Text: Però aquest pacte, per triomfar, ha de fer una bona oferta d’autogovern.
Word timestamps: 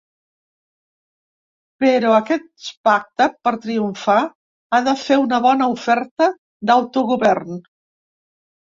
Però 1.83 2.13
aquest 2.21 2.71
pacte, 2.89 3.29
per 3.49 3.55
triomfar, 3.67 4.19
ha 4.79 4.83
de 4.89 4.97
fer 5.07 5.23
una 5.29 5.43
bona 5.49 5.71
oferta 5.79 6.35
d’autogovern. 6.71 7.67